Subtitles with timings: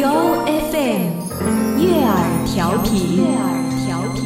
[0.00, 1.12] 由 FM
[1.78, 3.44] 悦耳调频，悦耳
[3.84, 4.24] 调频。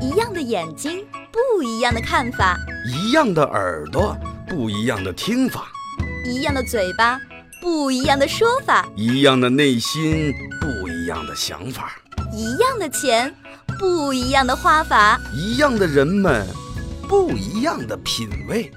[0.00, 2.54] 一样的眼睛，不一样的看法；
[2.86, 4.16] 一样的耳朵，
[4.48, 5.62] 不一样的听法；
[6.24, 7.20] 一样的嘴巴，
[7.60, 11.86] 不一样的说法；一样的内心，不一样的想法；
[12.32, 13.34] 一样的钱，
[13.76, 16.46] 不一样的花法；一样的人们。
[17.10, 18.70] 不一样的品味。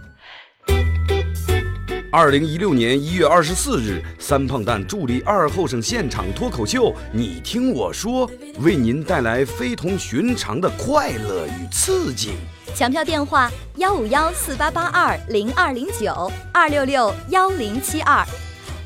[2.12, 12.32] 二零一六年一月二十四日，三胖蛋助力二后生现场脱口秀，你听我说，为您带来非同寻常的快乐与刺激。
[12.74, 18.26] 抢票电话：幺五幺四八八二零二零九二六六幺零七二。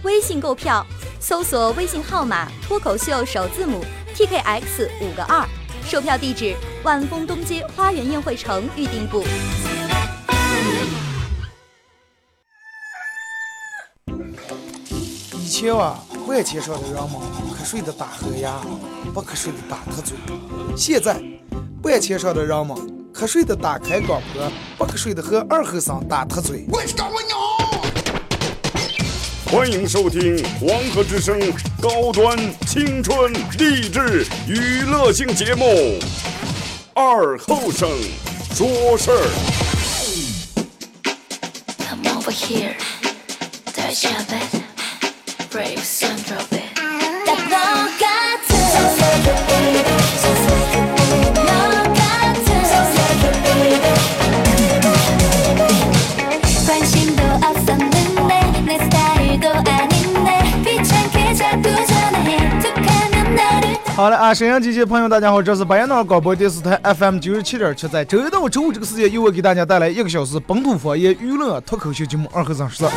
[0.04, 0.86] 微信购票，
[1.22, 3.82] 搜索微信号码脱口秀首字母
[4.14, 5.48] T K X 五个二。
[5.88, 9.24] 售票地址：万丰东街花园宴会城预订部。
[15.40, 17.12] 以前啊，万千上的人们
[17.58, 18.60] 瞌睡的打呵呀，
[19.14, 20.18] 不瞌睡的打瞌嘴。
[20.76, 21.24] 现在，
[21.84, 22.76] 万千上的人们
[23.14, 26.66] 瞌睡的打开广播，不瞌睡的和二和尚打特嘴。
[26.68, 27.38] 我是张文鸟。
[29.50, 31.40] 欢迎收听《黄河之声》
[31.80, 35.66] 高端青春励志娱乐性节目
[36.96, 37.88] 《二后生
[38.54, 39.14] 说事儿》。
[63.98, 72.88] 好了啊，沈阳机器朋友，大家好，这是白彦淖尔广播电视台 FM 九十七点七，在周一到周五这个时间，又会给大家带来一个小时本土方言娱乐脱口秀节目《二和尚说》。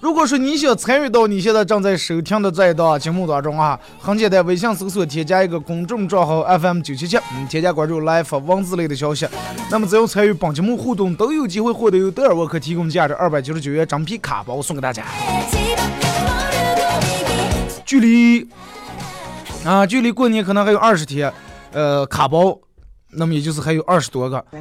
[0.00, 9.28] 如果说你想参与到你现在正在收听的这一档节目当中啊，很简单，微信搜索添加一个公众账号 FM 九七七，嗯，添加关注来发文字类的消息。
[9.70, 15.04] 那么只要参与本节目互动，都有机会获得由德尔沃克提供价值二百九十九元真皮卡包送给大家。
[17.86, 18.48] 距离
[19.64, 21.32] 啊，距离过年可能还有二十天，
[21.72, 22.58] 呃，卡包，
[23.10, 24.44] 那么也就是还有二十多个。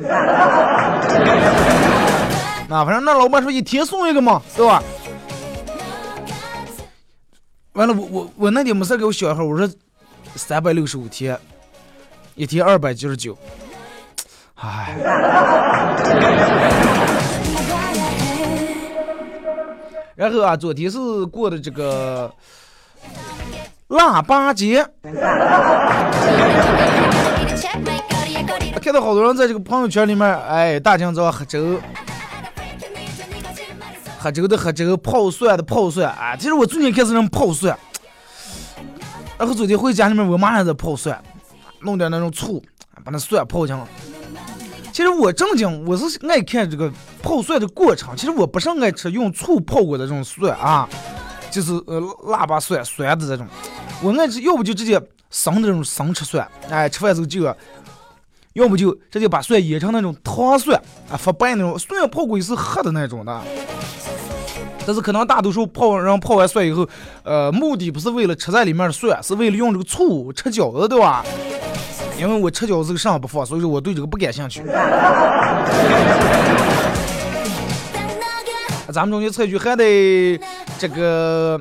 [2.70, 4.84] 那反正那老板说一天送一个嘛，对吧？
[7.74, 9.68] 完了，我我我那天没事给我小孩，我说
[10.36, 11.38] 三百六十五天，
[12.36, 13.36] 一天二百九十九，
[14.56, 14.96] 唉。
[20.16, 22.32] 然后啊，昨天是过的这个。
[23.88, 24.86] 腊八节，
[28.82, 31.80] 看到好多人在这个朋友圈里面，哎，大清早喝粥，
[34.20, 37.78] 喝粥的喝粥，泡蒜的泡蒜，啊，其实我最近开始人泡蒜，
[39.38, 41.20] 然后昨天回家里面，我妈还在泡蒜，
[41.82, 42.62] 弄点那种醋，
[43.04, 43.76] 把那蒜泡进。
[44.92, 46.92] 其实我正经，我是爱看这个
[47.22, 50.88] 泡蒜的过程，其实我不是爱吃用醋泡过的这种蒜啊。
[51.56, 53.48] 就是呃，腊八蒜酸的这种，
[54.04, 55.02] 我爱吃，要不就直接
[55.32, 57.46] 生的那种生吃蒜，哎，吃饭时候就，
[58.52, 60.78] 要不就直接把蒜腌成那种糖蒜，
[61.10, 63.42] 啊，发白那种，蒜泡过也是黑的那种的。
[64.86, 66.86] 但是可能大多数泡人泡完蒜以后，
[67.24, 71.26] 呃，目的不是为了吃在里面的蒜，是为了用这个醋吃饺子，对吧？
[72.20, 74.62] 因为我吃饺子个上不放，所以说我对这个不感兴趣。
[78.94, 80.40] 咱们中间采取还得
[80.78, 81.60] 这个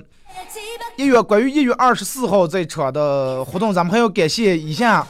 [0.96, 5.06] 一月关于一月二十四号这场的活动，咱们还要感谢以下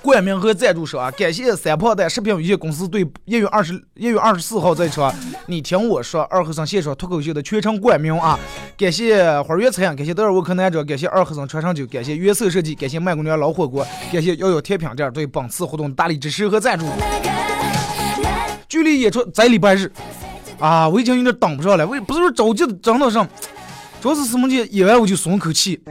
[0.00, 1.10] 冠名和赞助商啊！
[1.12, 5.14] 感谢三炮蛋食品有限公司对一月二十一月二十四号这场
[5.46, 8.38] 你听我说二合生现场脱口秀的全程冠名啊！
[8.76, 16.86] 感谢花园餐，感谢德尔沃克男装，感谢二合生传承酒，感谢原色设计，感谢麦姑娘老火锅，感谢幺幺甜品店对本次活动大力支持和赞助。
[18.68, 19.92] 距离演出在礼拜日。
[20.62, 23.28] 啊，我已经有点等不上了，我也不是说着急的等到上，
[24.00, 24.54] 主要是什么呢？
[24.70, 25.82] 演完我就松口气。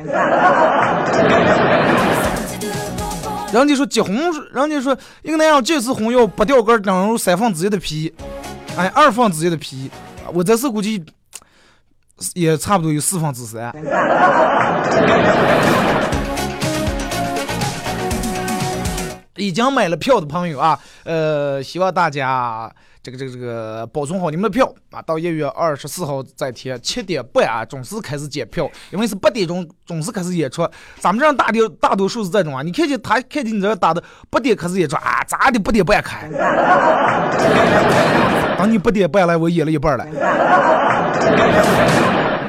[3.51, 4.15] 人家说结婚，
[4.53, 8.13] 人家说一个男人这次婚要不掉根，等于三分之一的皮，
[8.77, 9.91] 哎，二分之一的皮，
[10.33, 11.03] 我这次估计
[12.33, 13.73] 也差不多有四分之三。
[19.35, 22.71] 已经买了票的朋友啊，呃，希望大家
[23.03, 30.69] 这个这个这个保存好你们的票啊，到一月二十四号这天七点半啊准时开始检票，因为是八点钟准时开始演出。
[30.99, 36.29] 咱们这样大的大多数是这种啊，你看见他看见你这打的八点开始演出啊，咋的八点半开？
[38.59, 40.05] 等你八点半来，我演了一半了。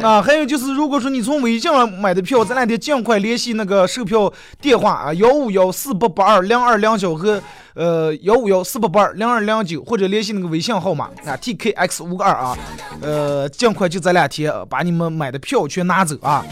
[0.03, 7.41] 啊，还有就是，如果说你从微信上买的票，咱俩得尽快联系那个售票电话啊，幺五幺四八八二零二两九和
[7.75, 12.59] 呃幺五幺四八八二零二两九，或者联系那个微信号码啊 T K X 五个二啊，
[13.01, 16.45] 呃，尽快就这两天把你们买的票全拿走啊。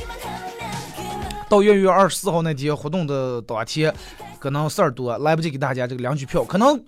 [1.49, 3.93] 到月月二十四号那天活动的当天，
[4.39, 6.81] 可能事儿多，来不及给大家这个领取票，可能。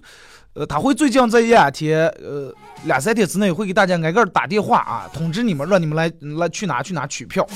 [0.54, 2.54] 呃，他会最近这一两天，呃，
[2.84, 7.46] 两三天之内会给大家挨个打电话啊，通知你们，让你们来来去哪去哪取票。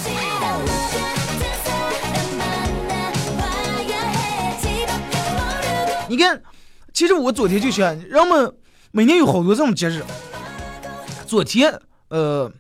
[6.08, 6.40] 你看，
[6.94, 8.50] 其实我昨天就想，人们
[8.92, 10.02] 每年有好多这种节日。
[11.26, 11.78] 昨天，
[12.08, 12.50] 呃，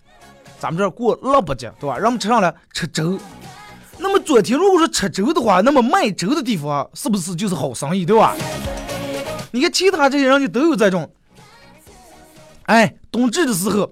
[0.60, 1.96] 咱们这儿过腊八节，对吧？
[1.96, 3.18] 人们吃上了吃粥。
[3.96, 8.36] 那么昨天如果说吃粥的话，那么卖粥的地方是不是就是好生意，对吧？
[9.56, 11.10] 你看其他这些人就都有这种，
[12.64, 13.90] 哎，冬至的时候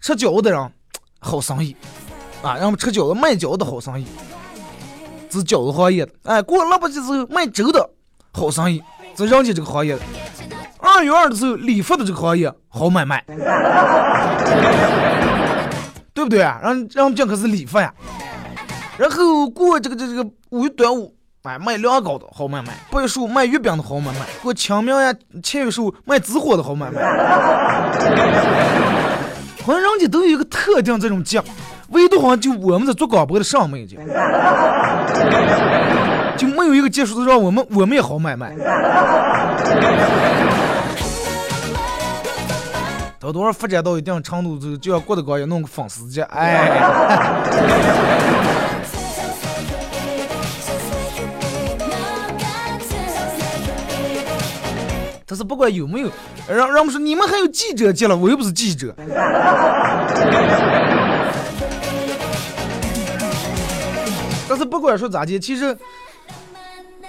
[0.00, 0.72] 吃饺子的人
[1.20, 1.76] 好生意
[2.42, 4.04] 啊，让我们吃饺子卖饺子的好生意，
[5.30, 6.12] 是饺子行业的。
[6.24, 7.88] 哎，过腊八节时候卖粥的
[8.32, 8.82] 好生意，
[9.16, 9.96] 是人家这个行业。
[10.78, 13.24] 二月二的时候理发的这个行业好买卖，
[16.12, 16.58] 对不对啊？
[16.60, 17.94] 让让我们讲可是理发呀。
[18.98, 21.15] 然后过这个这这个五一端午。
[21.46, 25.14] 哎，卖凉糕的好买卖，八月十五卖月饼的好买卖，过清明呀，
[25.44, 27.00] 七月十五卖纸火的好买卖。
[29.64, 31.40] 好像人家都有一个特定这种节，
[31.90, 33.96] 唯独好像就我们这做广播的上没节，
[36.36, 38.52] 就没有一个节数是让我们我们也好买卖。
[43.20, 46.70] 到多少发展到一定程度，就就要郭德纲也弄个粉丝节，哎。
[55.26, 56.10] 但是不管有没有，
[56.48, 58.94] 让让我们说你们还有记者见了，我又不是记者。
[64.48, 65.76] 但是不管说咋地，其实，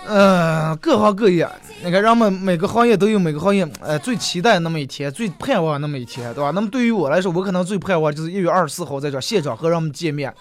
[0.08, 1.48] 呃，各行各业，
[1.84, 6.50] 你看，人们每个行业都有每个行业，呃，最期待那么一天，最盼望那么一天，对吧？
[6.50, 10.34] 那么对于我来说，我可能最盼望就是一月二十四号在这现场和人们见面，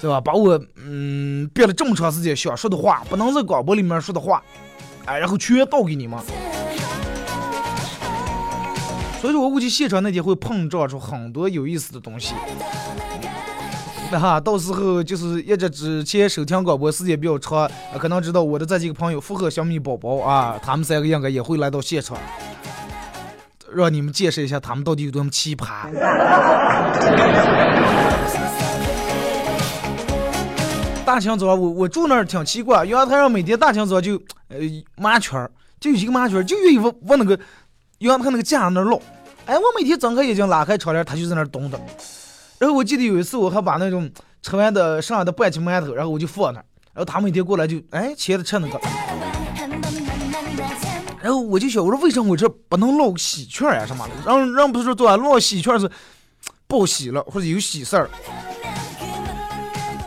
[0.00, 0.20] 对吧？
[0.20, 4.42] 把我嗯憋了这么长时间想说的话，不能在广播里面说的话，
[5.04, 6.18] 哎，然后全倒给你们。
[9.20, 12.32] 所以说我估计现场那天会碰撞出很多有意思的东西，
[14.10, 22.16] 那哈，到时候就是一直之前收听广播时间比较长，可能知道我的这几个朋友附和小米宝宝啊，他们三个应该也会来到现场，
[23.74, 25.90] 让你们见识一下他们到底有多么奇葩。
[31.04, 34.14] 大清早我我住那儿挺奇怪，阳台上每天大清早就
[34.48, 34.56] 呃
[34.96, 35.46] 麻雀，
[35.78, 37.38] 就一个麻雀就愿意往往那个。
[38.08, 39.00] 阳台那个架上那落，
[39.44, 41.78] 哎，我每天睁开眼睛拉开窗帘，它就在那动着。
[42.58, 46.60] 然后我记得有一次，我还把那种吃完的剩下的半斤馒头，然后我就放那，
[46.94, 48.80] 然后他每天过来就哎切着吃那个。
[51.20, 54.14] 然后我就想，我说为什么我这不能落喜鹊呀什么的？
[54.24, 55.90] 让让不是说做落喜鹊是
[56.66, 58.08] 报喜了或者有喜事儿。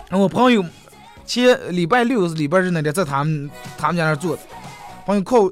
[0.10, 0.66] 我朋友
[1.28, 3.48] 前礼拜六礼拜日那天在他们
[3.78, 4.36] 他们家那坐，
[5.06, 5.48] 朋友靠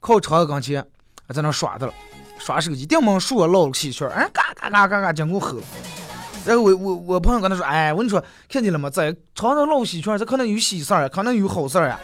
[0.00, 0.84] 靠窗子跟前。
[1.32, 1.92] 在那耍的了，
[2.38, 5.56] 耍手机，电门树落了喜鹊，哎，嘎嘎嘎嘎嘎，经过吼。
[6.44, 8.90] 然后我我我朋友跟他说，哎，我跟你说，看见了吗？
[8.90, 11.98] 在床上落喜鹊，这可能有喜事儿可能有好事儿呀。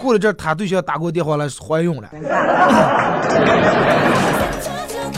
[0.00, 2.08] 过了这，他对象打过电话来怀孕了。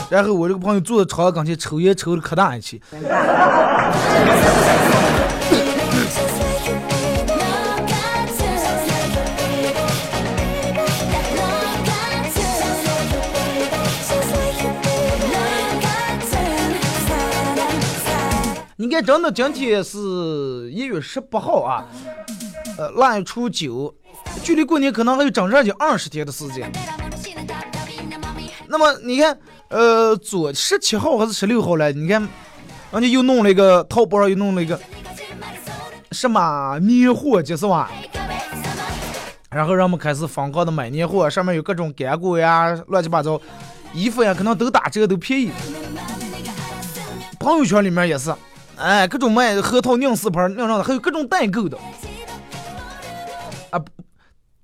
[0.09, 2.81] 然后我这个朋友坐在床跟前抽烟抽的可大一气。
[18.83, 21.87] 应该真的，今天是一月十八号啊，
[22.77, 23.95] 呃，腊月初九，
[24.43, 26.69] 距离过年可能还有整整就二十天的时间。
[28.67, 31.93] 那么你看，呃，昨十七号还是十六号来？
[31.93, 32.29] 你看，
[32.91, 34.77] 人家又弄了一个淘宝上又弄了一个
[36.11, 37.89] 什么年货节是吧？
[39.49, 43.41] 然后让我们开始疯狂的买年货，上面有各种干果呀、乱七八糟，
[43.95, 45.53] 衣服呀可能都打折都便宜。
[47.39, 48.35] 朋友圈里面也是，
[48.83, 51.79] 哎，各种卖核桃酿四盆酿上的，还有各种代购的，
[53.71, 53.81] 啊，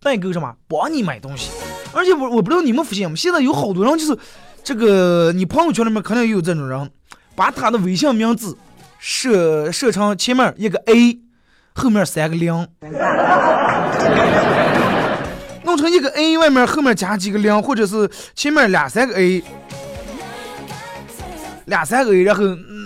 [0.03, 1.53] 代购什么帮你买东西，
[1.93, 3.15] 而且我我不知道你们发现吗？
[3.17, 4.19] 现在有好多人就是
[4.65, 6.91] 这个，你朋友圈里面肯定也有这种人，
[7.37, 8.59] 把他的微信名字
[8.99, 11.21] 设设成前面一个 A，
[11.77, 12.67] 后面三个零。
[15.63, 19.45] 弄成一个 A，外面后面加几个零，或者是前面俩三个 A，
[21.69, 22.43] 两三个 A，然后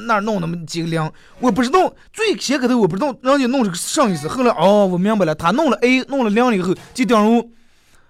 [0.07, 1.11] 那儿弄那么几个零，
[1.41, 7.49] 我不知道最先开头我不知道人家弄这个什意思，后来哦我明白了，他弄了 A，弄了零以后，就等于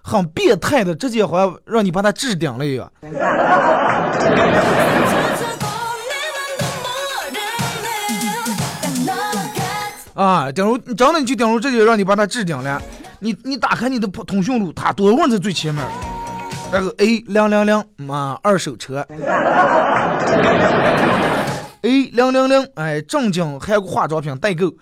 [0.02, 2.90] 很变态的，直接好像让你把他置顶了一样。
[10.14, 12.82] 啊，顶如你真的你就顶如直接让你把他置顶了。
[13.20, 15.84] 你你打开你的通讯录，他多问在最前面，
[16.72, 19.06] 然后 A 零零零嘛二手车
[21.82, 24.72] ，A 零零零哎正经韩国化妆品代购。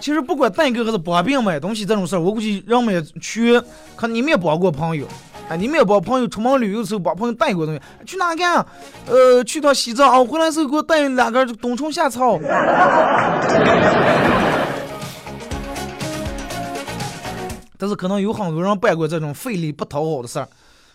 [0.00, 3.60] 其实不管代购还是帮别人买东西这种事儿，我估计人们也去，
[3.96, 5.04] 可你们也帮过朋友。
[5.48, 8.64] 哎，你们也帮朋友出门旅游的时候，帮朋友带过东西，去哪干？
[9.08, 12.38] 呃，去趟西藏啊，回来时候给我带两根冬虫夏草。
[17.78, 20.48] 但是可能有很多人办过这种费力不讨好的事儿，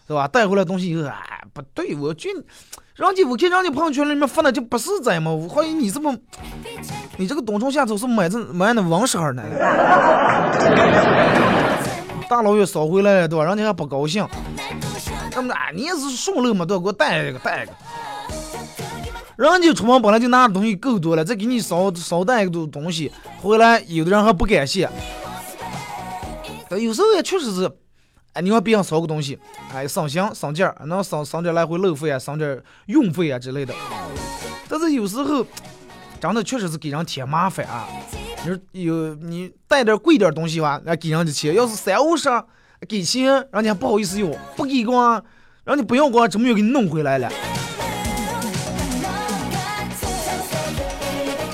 [0.08, 0.28] 是吧？
[0.28, 2.30] 带回来东西以后，哎，不对，我就，
[2.96, 6.16] 人家我看人家朋友圈里面发的就不是真嘛，我怀疑你这么，
[7.18, 9.44] 你这个冬虫夏草是买这买那王色儿呢？
[12.30, 13.46] 大老远捎回来了，对吧？
[13.46, 14.28] 人家还不高兴。
[15.34, 17.74] 那么啊，你也是顺路嘛，都要给我带一个，带一个。
[19.38, 23.12] 人家出门本来就拿的东西够多了，再给你捎捎带一个东西
[23.42, 24.90] 回来，有的人还不感谢。
[26.78, 27.72] 有时候也确实是，
[28.34, 29.38] 哎，你让别人捎个东西，
[29.74, 33.74] 哎，省心省劲儿，能省省点来回路费啊，省点运费啊之类的。
[34.70, 35.46] 但是有时候，
[36.20, 37.88] 真的确实是给人添麻烦啊。
[38.44, 42.30] 你说有你带点贵点东西吧，那给人家钱；要是三五十
[42.88, 45.24] 给钱，人家不好意思要，不给光，
[45.66, 47.30] 人家不要光，怎么又给你弄回来了？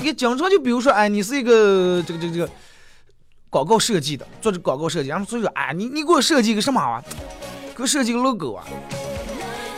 [0.00, 2.50] 你经常就比如说，哎，你是一个这个这个这个
[3.50, 7.02] 广告设计的，做这广告设计，然后所以说，哎，你你给我设计个什么啊？
[7.74, 8.64] 给我设计个 logo 啊？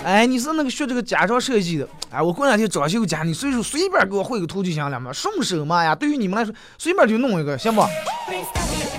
[0.03, 5.95] 哎，你是那个学这个家装设计的，哎，我过两天装修家，你随手随便给我绘个图就行了嘛，顺手嘛呀。
[5.95, 7.83] 对于你们来说，随便就弄一个，行不？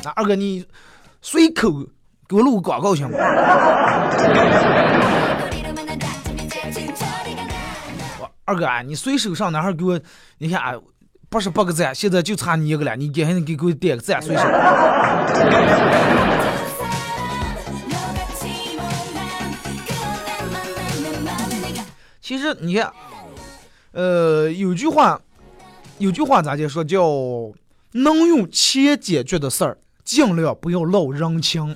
[0.04, 0.63] 那二哥你
[1.22, 1.72] 随口
[2.28, 3.18] 给我录个广告行不？
[8.20, 8.30] 我？
[8.46, 10.00] 二哥啊，你随手上哪儿给我？
[10.38, 10.74] 你看啊，
[11.33, 14.43] 八十八个赞，现在就差你一个了，你赶紧给给我点个赞，随手。
[22.19, 22.83] 其实你，
[23.93, 25.21] 呃，有句话，
[26.00, 27.01] 有句话咋就说叫
[27.93, 31.73] 能用钱解决的事儿，尽量不要闹人情。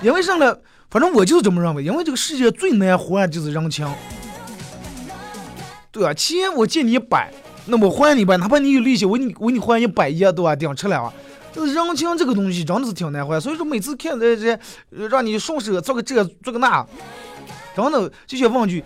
[0.00, 0.56] 因为上来？
[0.88, 3.86] 反正我就是这么认为，因为这个世界最难活的就是人情。
[5.92, 7.30] 对啊，钱我借你一百，
[7.66, 10.54] 那我还你吧，哪怕你有利息，我给你我给你还一百一，对吧？
[10.54, 11.12] 顶吃了啊。
[11.52, 14.58] 就是人情这个东西真的是挺难还，所以说每次看这这
[15.08, 16.86] 让你顺手做个这做个那。
[17.74, 18.84] 真的就想问句，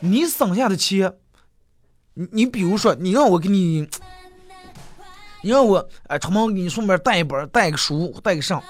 [0.00, 1.12] 你省下的钱，
[2.14, 3.88] 你你比如说，你让我给你，
[5.42, 8.62] 你让我哎出门给你顺便带一本带个书带个上，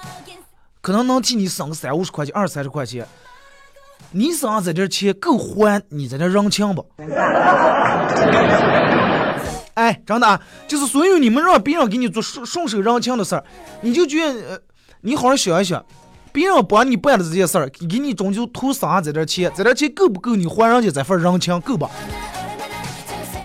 [0.81, 3.05] 可能能替你省个三五十块钱二三十块钱。
[4.11, 6.85] 你省下这点钱够还你在这人情不？
[9.79, 13.43] 哎，真的啊，就是所有你们让别人给你做顺顺手人情的事儿，
[13.79, 14.59] 你就觉得呃，
[15.01, 15.83] 你好好想一想。
[16.33, 21.59] 别人帮你办的这些事儿，给你终究图啥这点钱，这点钱够不够你还人家这份人情？
[21.61, 21.89] 够吧？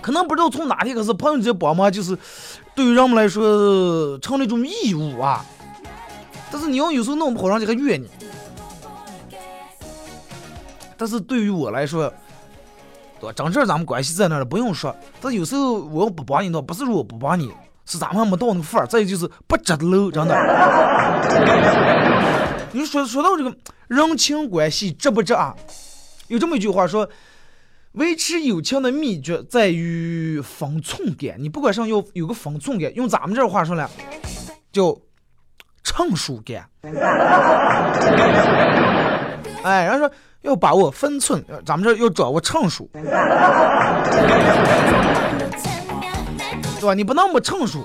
[0.01, 2.17] 可能不知道从哪天开始，朋友之间帮忙就是
[2.75, 5.43] 对于人们来说成了一种义务啊。
[6.51, 8.09] 但是你要有时候弄不好，人家还怨你。
[10.97, 12.13] 但是对于我来说，
[13.19, 13.33] 对吧？
[13.35, 14.93] 真正咱们关系在那儿不用说。
[15.21, 17.51] 但有时候我要不帮你，倒，不是说我不帮你，
[17.85, 18.87] 是咱们还没到那个份儿。
[18.87, 20.35] 再有就是不值得喽，真的。
[22.73, 23.55] 你说说到这个
[23.87, 25.55] 人情关系值不值啊？
[26.27, 27.07] 有这么一句话说，
[27.93, 31.35] 维持友情的秘诀在于分寸感。
[31.37, 33.87] 你不管上要有个分寸感，用咱们这话说来，
[34.73, 34.97] 叫
[35.83, 36.67] 成熟感。
[39.63, 40.11] 哎，人家说
[40.45, 42.87] 要把握分寸，咱们这要掌握成熟。
[42.93, 43.03] 对
[46.87, 46.93] 吧？
[46.93, 47.83] 你不能么成熟。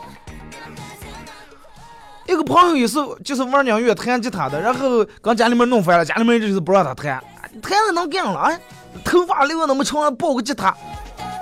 [2.26, 7.20] 一个朋友也是，就是玩音乐、弹吉他的，然后刚家里面弄翻了，家里面就是不让他弹，
[7.60, 8.60] 弹的能干了，哎，
[9.04, 10.72] 头发留那么长，抱个吉他，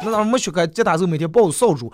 [0.03, 1.93] 那咋没学开吉他时候每天抱个扫帚。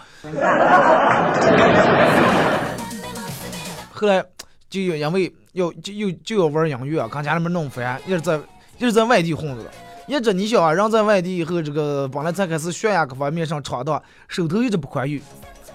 [3.91, 4.23] 后来
[4.69, 8.39] 就因为要就又就要玩音乐，刚家里面弄翻，一直在
[8.79, 9.71] 就是在外地混着了。
[10.07, 15.23] 一直你想啊，人在外地以后，这个本来才开始学呀，各方面上闯荡，手头一直不宽裕，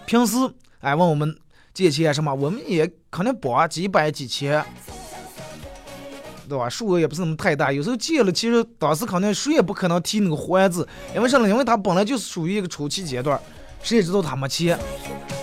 [0.05, 0.35] 平时
[0.81, 1.35] 哎问我们。
[1.71, 4.65] 借钱什么，我们也肯定帮几百几千，
[6.49, 6.67] 对吧？
[6.67, 7.71] 数额也不是那么太大。
[7.71, 11.47] 有时候借了，其实当时肯定谁也不可能提那个还字，因为什么？
[11.47, 13.39] 因为他本来就是属于一个初期阶段，
[13.81, 14.77] 谁也知道他没钱。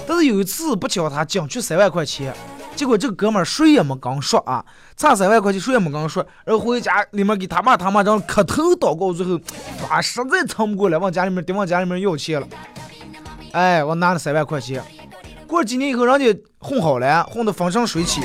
[0.06, 2.34] 但是有一次不巧，他进去三万块钱，
[2.76, 4.64] 结果这个哥们儿谁也没跟说啊，
[4.96, 9.40] 差三万块钱谁也没跟说，然后回家里面给他妈他妈这样磕头祷告，最后
[9.88, 12.46] 啊实在撑不过来，往家里面得往家里面要钱了。
[13.52, 14.84] 哎，我拿了三万块钱。
[15.46, 18.20] 过几年以后，人家混好了，混得风生水起。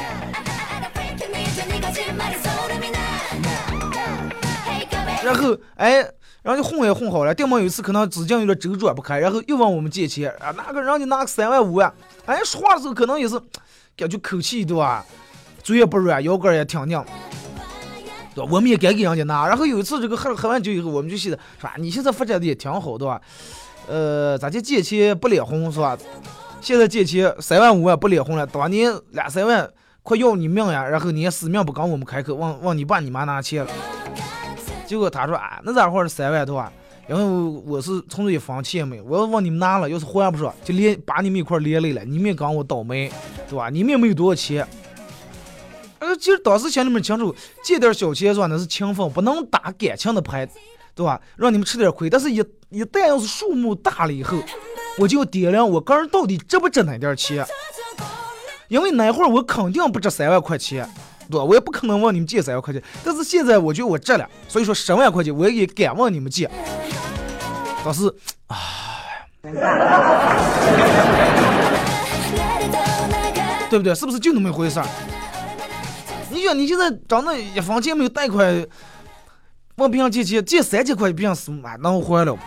[5.24, 5.98] 然后，哎，
[6.42, 7.34] 人家混也混好了。
[7.34, 11.94] 顶么有一次可能资金有点周转不开，然后又问我们借钱啊，那个人家拿个三万五万。
[12.26, 13.40] 哎，说话的时候可能也是
[14.02, 15.06] 感觉口气对吧，
[15.62, 17.06] 嘴也不软，腰杆也挺硬，
[18.34, 18.50] 对吧？
[18.52, 19.48] 我们也该给人家拿。
[19.48, 21.76] 然后有一次这个喝喝完酒以后，我们就寻思，是吧？
[21.78, 23.22] 你现在发展的也挺好，对吧？
[23.88, 25.96] 呃，咱就借钱不脸红，是吧？
[26.62, 29.70] 现在借钱三万五万不脸红了，当年两三万
[30.02, 33.72] 快要你命呀，然后你也死命不跟我们开口，往往你爸你妈拿钱了。
[34.88, 36.74] 结果他说啊，那咋会是三万多啊？
[37.10, 43.12] 因为我是从这一分钱没有，我要往你们拿了，要是还不上，就连把你们一块连累了，你们也跟我倒霉，
[43.50, 43.70] 对吧？
[43.70, 44.66] 你们也没有多少钱。
[46.00, 48.48] 呃，其实当时心里面清楚，借点小钱吧？
[48.48, 50.48] 那是情分，不能打感情的牌，
[50.96, 51.20] 对吧？
[51.36, 52.10] 让你们吃点亏。
[52.10, 54.38] 但是，一一旦要是数目大了以后，
[54.98, 57.46] 我就要掂量我个人到底值不值那点钱，
[58.68, 60.90] 因为那会儿我肯定不值三万块钱，
[61.32, 61.46] 对吧？
[61.46, 62.82] 我也不可能问你们借三万块钱。
[63.04, 66.48] 但是现在我觉得我值了，所以说十万块钱我也敢问你们借。
[67.84, 68.14] 但是，
[68.48, 68.58] 唉，
[73.70, 73.96] 对不对？
[73.96, 74.86] 是不是就那么一回事儿？
[76.30, 78.68] 你想你现在找那一分钱没有贷款，
[79.78, 82.38] 问别人借钱，借三千块别人是嘛能还了？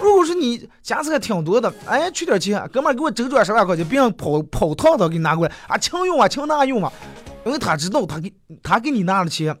[0.00, 6.92] 如果说你家产挺多的，哎，取点钱，哥们儿给我周转十万块钱，别人跑跑趟的给你拿过来，啊，请用啊，请拿用啊，
[7.46, 9.56] 因为他知道他给他给你拿了钱，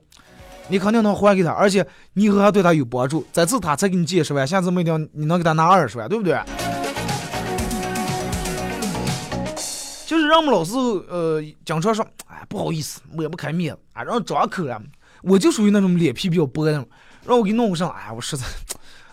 [0.66, 3.24] 你肯定能还给他，而且你以后还对他有帮助。
[3.32, 6.36] 这次他才给你借十万，下次没定你能给他拿二十万，对不对？
[10.04, 10.74] 就是让我们老师
[11.08, 14.82] 呃经常说，哎，不好意思，抹不开面子啊，让张口了，
[15.22, 16.72] 我就属于那种脸皮比较薄的，
[17.24, 18.44] 让我给弄上，哎呀，我实在。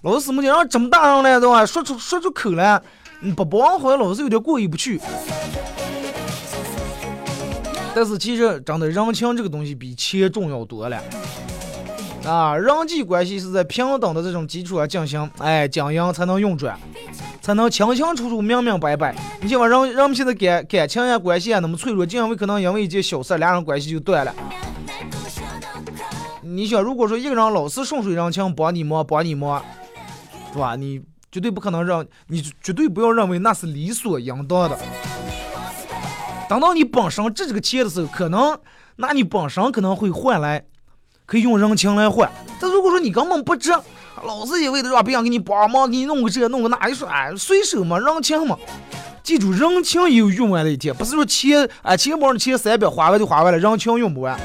[0.01, 1.63] 老师，么讲，让这么大人了，对吧？
[1.63, 2.83] 说出说出口了，
[3.36, 4.99] 不帮好像老师有点过意不去。
[7.95, 10.99] 但是其实真的人情这个东西比钱重要多了
[12.25, 12.56] 啊！
[12.56, 16.79] 人际关系是在平等的这种基础上进行，哎，经营才能运转，
[17.41, 19.13] 才能清清楚楚、明明白白。
[19.41, 24.34] 你像人人们现在感感情呀、关系呀那么脆弱，就因为可能因为一件小事，俩人关系就断了。
[26.41, 29.63] 你想，如果说一个人老是顺水人情，帮你忙，帮你忙。
[30.53, 30.75] 是吧？
[30.75, 31.01] 你
[31.32, 34.77] 绝对不可能让你绝对不要认为那是理所应当的。
[36.49, 38.58] 等到你本身值这个钱的时候，可能
[38.97, 40.63] 那你本身可能会换来，
[41.25, 42.29] 可以用人情来换。
[42.60, 43.71] 但如果说你根本不值，
[44.23, 48.58] 老是一味的让别人给你帮忙，给你弄个这弄个那，你说哎，随手嘛，人情嘛。
[49.23, 54.38] 记住，人情也有用完的一天，不是说钱哎钱包里钱三百花完就花完了，人情用不完。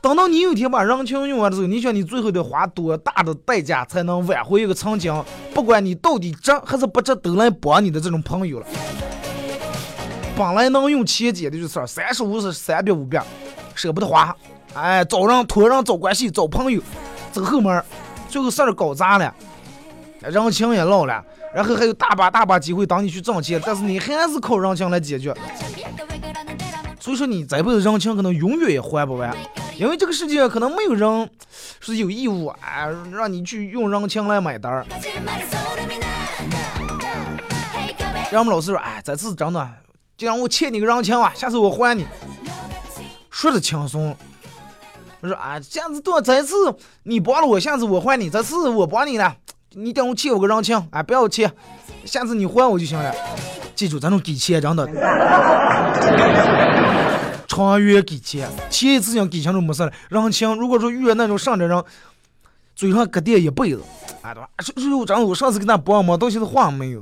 [0.00, 5.12] 等到你有一天把人情用完的时候，你想你最后得花多大的代价才能挽回一个曾经
[5.52, 8.66] 不管你到底值还是不值都来帮你的这种朋友了？
[10.38, 13.20] 本来能用钱解决的事儿，三十五是、三百五百，
[13.74, 14.32] 舍不得花，
[14.72, 16.80] 哎，找人托人找关系找朋友，
[17.32, 17.82] 走后门，
[18.28, 19.34] 最后事儿搞砸了，
[20.20, 21.20] 人情也落了，
[21.52, 25.34] 然后还有大把大把机会等你去挣钱，但是你还是靠人情来解决。
[27.00, 29.36] 所以说你这辈子人情可能永远也还不完。
[29.76, 31.30] 因为这个世界可能没有人
[31.80, 34.86] 是有义务啊，让你去用人情来买单儿。
[38.30, 39.68] 让我们老师说，哎，这次真的，
[40.18, 42.04] 就让我欠你个人情吧，下次我还你。
[43.30, 44.16] 说的轻松。
[45.20, 46.56] 我说啊，下次多，这次
[47.04, 48.28] 你帮了我，下次我还你。
[48.28, 49.36] 这次我帮你了，
[49.74, 51.52] 你等我欠我个人情，哎，不要欠，
[52.04, 53.14] 下次你还我就行了。
[53.76, 54.88] 记住，咱种给钱真的。
[57.46, 59.92] 长远给钱，钱一次性给钱就没事了。
[60.08, 61.84] 人情如果说遇到那种上的人，
[62.74, 63.80] 嘴上搁垫一辈子，
[64.22, 64.48] 哎，对吧？
[64.58, 67.00] 是是有张我上次给他帮忙，到现在话没有。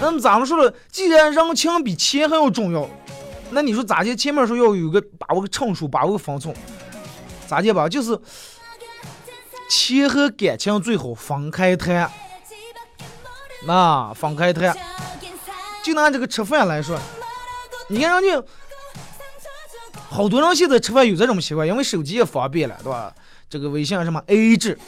[0.00, 2.88] 那么咱们说了，既然人情比钱还要重要，
[3.50, 4.14] 那你说咋的？
[4.14, 6.54] 前面说要有个把握个称数，把握个分寸，
[7.46, 7.88] 咋的吧？
[7.88, 8.18] 就是
[9.68, 12.10] 钱和感情最好分开谈。
[13.66, 14.76] 那分开谈，
[15.82, 16.98] 就拿这个吃饭来说，
[17.88, 18.46] 你看人家
[20.08, 23.12] 好多人现在吃饭有这种习惯，因为手机也方便了，对吧？
[23.48, 24.78] 这个微信什么 AA 制。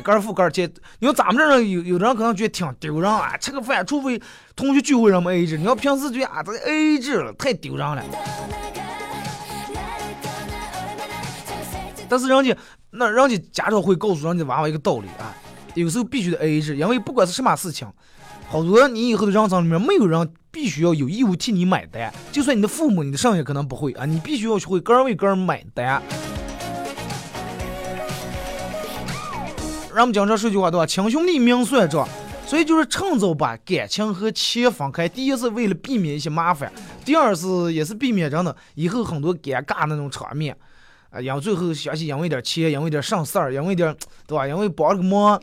[0.00, 0.66] 哎，个儿付个儿结。
[0.98, 4.18] 你说咱们这儿有有的人可能觉得挺丢人啊，吃个饭，除非
[4.56, 5.58] 同学聚会人们 A 制。
[5.58, 8.02] 你要平时觉得啊，这 A A 制了太丢人了。
[12.08, 12.56] 但是人家
[12.90, 15.36] 那人家家长会告诉人家娃娃一个道理啊，
[15.74, 17.86] 有时候必须得 A A 制，因为不管是什么事情，
[18.48, 26.02] 好多你以后的人生里面没有人必须要有义务替你买单，就算你的父母、你的上下可能不会啊，你必须要学会个人为个人买单。
[29.94, 30.86] 人们经常说句话，对吧？
[30.86, 32.08] 亲兄弟明算账，
[32.46, 35.08] 所以就是趁早把感情和钱分开。
[35.08, 36.72] 第一是为了避免一些麻烦，
[37.04, 40.56] 第二是也是避免真的以后很多尴尬那种场面。
[41.10, 43.92] 啊，因为最后想起因为点钱，因为点省事儿，因为点
[44.28, 44.46] 对吧？
[44.46, 45.40] 因为帮了个忙，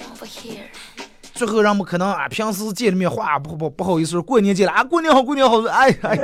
[1.33, 6.15] 最后人们可能啊，平时见了面话不不不好意思，过年见了啊，过年好，过年好，哎哎，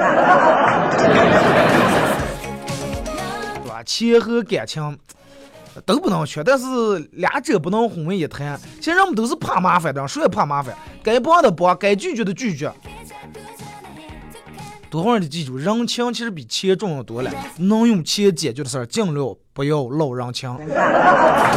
[3.62, 3.84] 对吧？
[3.86, 4.98] 钱和感情。
[5.86, 6.66] 都不能缺，但是
[7.14, 8.60] 俩者不能混为一谈。
[8.80, 10.76] 其实人们都是怕麻烦的，谁也怕麻烦。
[11.04, 12.72] 该帮的帮，该拒绝的拒绝。
[14.90, 17.32] 多会儿得记住，人情其实比钱重要多了。
[17.58, 20.50] 能用钱解决的事儿，尽量不要捞人情。
[20.76, 21.50] 啊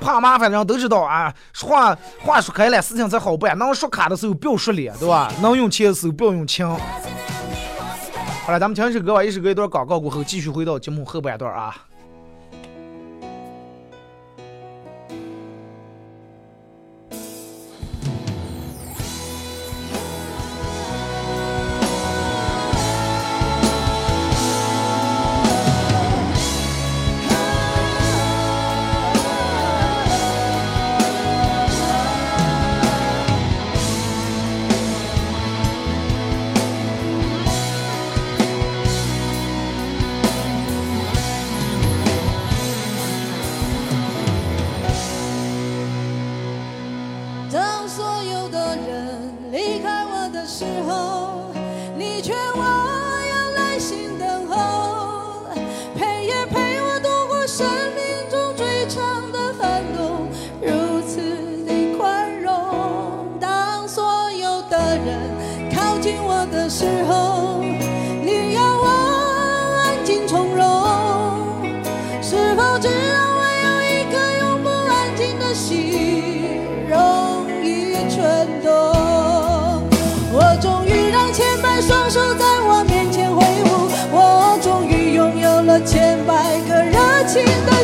[0.00, 3.58] 怕麻烦的人都知道啊，说话话说开了，事情才好办。
[3.58, 5.32] 能说卡的时候不要说脸，对吧？
[5.42, 6.66] 能用钱的时候不要用情。
[6.68, 6.78] 好
[8.52, 11.74] 了，咱们听一首歌吧，一首歌一段广告过后，继续回到节目后半段啊。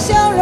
[0.02, 0.41] 在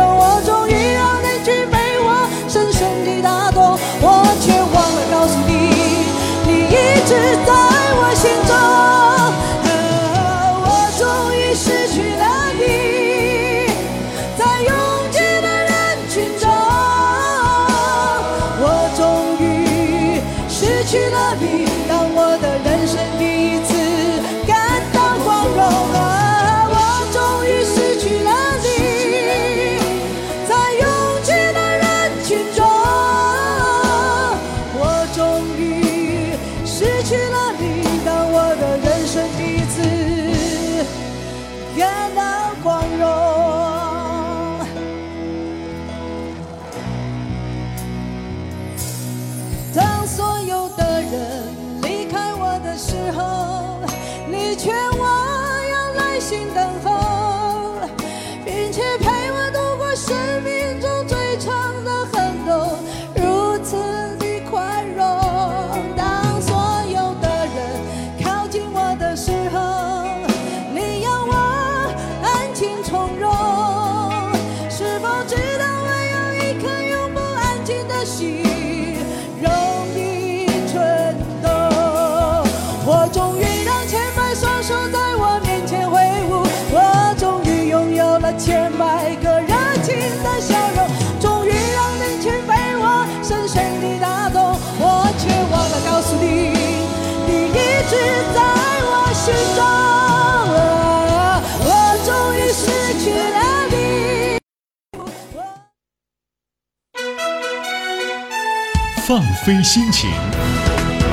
[109.46, 110.10] 飞心情，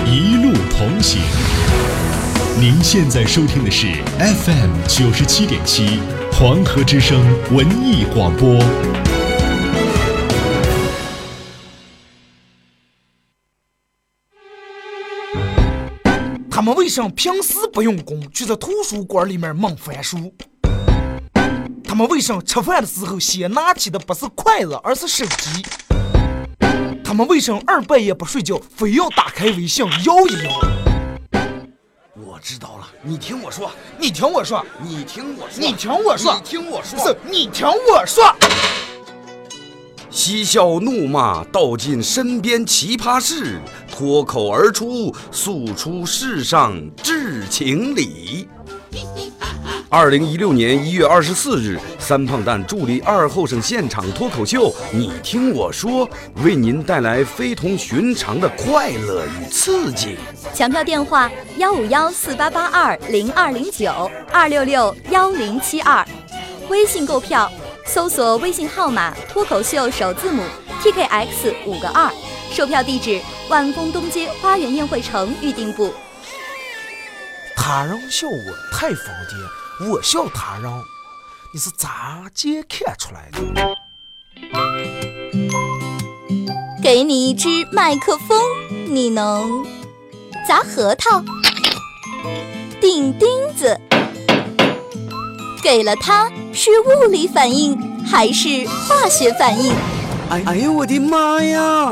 [0.05, 1.21] 一路同行。
[2.59, 3.87] 您现在收听的是
[4.19, 6.01] FM 九十七点七
[6.33, 7.23] 黄河之声
[7.55, 8.59] 文艺广播。
[16.51, 20.33] 他们为什么平时不用功，却在图书馆里面猛翻书？
[21.81, 25.65] 他们为什么吃饭的时候先拿起的不是筷子，而是手机？
[27.17, 30.61] 他们为什么二半夜不睡觉，非要打开微信摇一摇？
[32.13, 38.23] 我知道了，你听我说，你听我说，你听我说，你听我说，你听我说，是你听我说。
[40.11, 43.59] 嬉笑怒骂，道尽身边奇葩事，
[43.91, 48.47] 脱口而出，诉出世上至情理。
[49.89, 56.07] 二零一六年一月二十四日，三胖蛋助力二后生现场脱口秀，你听我说，
[56.43, 60.17] 为您带来非同寻常的快乐与刺激。
[60.53, 66.05] 抢票电话：幺五幺四八八二零二零九二六六幺零七二。
[66.67, 67.49] 微信购票，
[67.85, 70.43] 搜索微信号码“脱口秀”首字母
[70.83, 72.11] TKX 五个二。
[72.51, 75.93] 售票地址：万丰东街花园宴会城预订部。
[77.55, 78.37] 他人笑我
[78.71, 79.35] 太疯癫，
[79.79, 80.71] 我笑他人，
[81.53, 83.39] 你是咋接看出来的？
[86.81, 88.41] 给你一支麦克风，
[88.87, 89.63] 你能
[90.47, 91.23] 砸核桃、
[92.81, 93.79] 钉钉子。
[95.61, 99.71] 给了它，是物理反应还是化学反应？
[100.29, 101.91] 哎哎呦我的妈呀！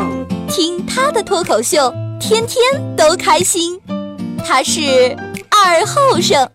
[0.49, 3.79] 听他的脱口秀，天天都开心。
[4.43, 5.15] 他是
[5.51, 6.49] 二后生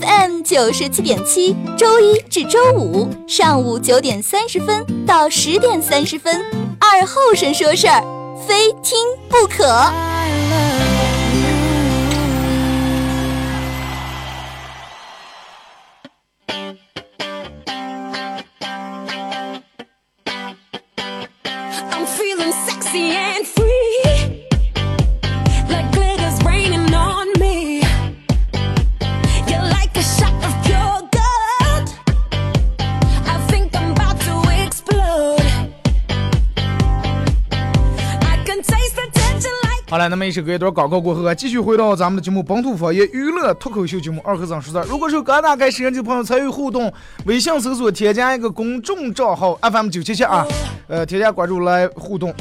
[0.00, 6.40] ，FM 九十七点七，周一至周五上午九点三十分到十点三十分，
[6.80, 8.02] 二后生说事儿，
[8.46, 10.13] 非听不可。
[39.94, 44.82] 好了，那么一首歌一段广告过后啊，继续回到咱们的节目《本土方言娱乐脱口秀节目二和尚说事儿》。
[44.88, 46.92] 如果是刚打开摄像机的朋友参与互动，
[47.26, 50.44] 微信搜索添加一个公众账号 FM 九七七啊，
[50.88, 52.34] 呃，添加关注来互动。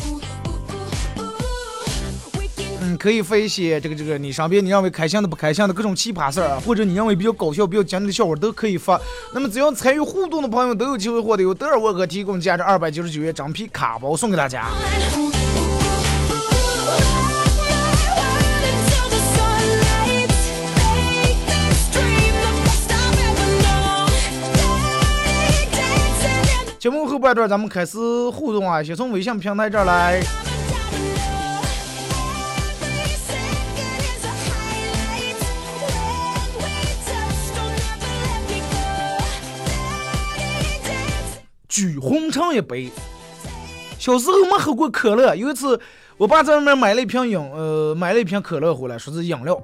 [2.82, 9.00] 嗯，可以发一些这个这个你身边你认为开心的不开心的各种奇葩事儿啊，或者你认为比较搞笑、比较经典的笑话都可以发。
[9.32, 14.66] 那么只要参与互动的朋友都有机会获得由德尔沃克提供价值二百九十九元整皮卡包送给大家。
[27.24, 27.98] 半段咱们开始
[28.32, 30.22] 互动啊，先从微信平台这儿来。
[41.70, 42.92] 举红尘一杯。
[43.98, 45.80] 小时候没喝过可乐，有一次
[46.18, 49.58] 我爸在外面买了一瓶饮，呃，买了一瓶可乐回来，说是饮料。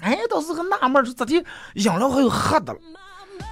[0.00, 1.44] 哎，当时很纳闷，说咋的饮
[1.98, 2.80] 料还有喝的了？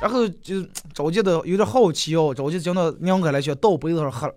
[0.00, 0.62] 然后就
[0.94, 4.32] 着急的有点好奇哦，着急将它拧开来去倒杯子上喝。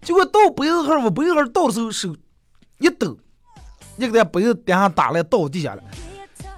[0.00, 2.14] 结果倒杯子上我杯子上倒的时候手
[2.78, 3.16] 一抖，
[3.96, 5.82] 一个在杯子底下打了倒地下了。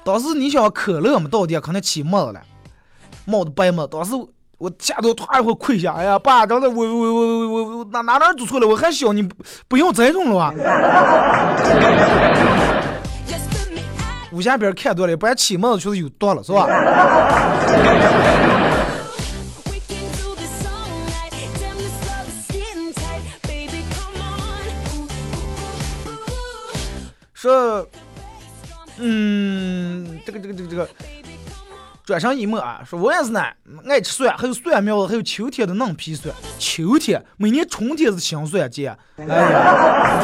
[0.04, 2.42] 当时你想可乐嘛倒地下肯定起沫子了，
[3.24, 3.86] 冒的白沫。
[3.86, 4.12] 当时
[4.58, 8.68] 我吓得突然会跪下，哎呀爸，真的我我我我我哪哪哪做错了？
[8.68, 9.34] 我还小，你不
[9.68, 10.54] 不用这种了吧？
[14.32, 16.66] 武侠片看多了，不然起沫子确实有毒了，是吧？
[27.34, 27.84] 说，
[28.98, 30.86] 嗯，这个这个这个这个，
[32.04, 33.42] 转身一摸啊，说我也是呢，
[33.88, 36.34] 爱吃蒜，还有蒜苗子，还有秋天的嫩皮蒜。
[36.58, 40.20] 秋天，每年春天是新蒜节，哎呀，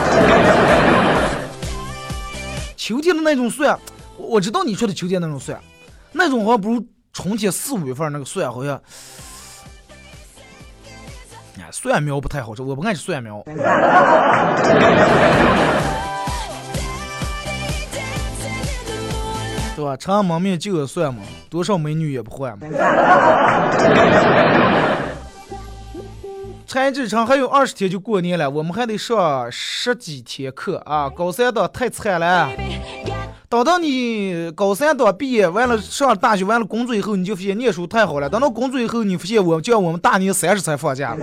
[2.76, 3.78] 秋天的那种蒜，
[4.18, 5.60] 我知道你说的秋天那种蒜，
[6.12, 8.80] 那种好像不如春天四五月份那个蒜好像。
[11.58, 13.42] 哎，蒜苗不太好吃，我不爱吃蒜苗。
[19.74, 19.96] 对吧？
[19.96, 22.66] 尝焖面就有蒜嘛，多少美女也不换嘛。
[26.66, 31.08] 柴志成还有二十天就过年了，我们还得上十几天课啊！
[31.08, 32.50] 高三的太惨了。
[33.48, 38.28] 等到你高三到毕业完了，上大学完了，工作以后，你就发现念书太好了。
[38.28, 41.10] 等到工作以后，你发现我叫我们大年三十才放假